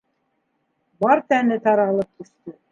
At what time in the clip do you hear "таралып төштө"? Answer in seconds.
1.69-2.59